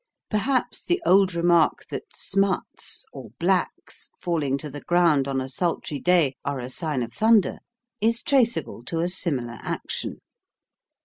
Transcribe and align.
Perhaps 0.31 0.83
the 0.85 0.99
old 1.05 1.35
remark 1.35 1.85
that 1.91 2.05
"smuts" 2.11 3.05
or 3.13 3.29
"blacks" 3.39 4.09
falling 4.19 4.57
to 4.57 4.67
the 4.67 4.81
ground 4.81 5.27
on 5.27 5.39
a 5.39 5.47
sultry 5.47 5.99
day 5.99 6.33
are 6.43 6.59
a 6.59 6.71
sign 6.71 7.03
of 7.03 7.13
thunder 7.13 7.59
is 8.01 8.23
traceable 8.23 8.83
to 8.85 8.97
a 9.01 9.07
similar 9.07 9.59
action. 9.61 10.17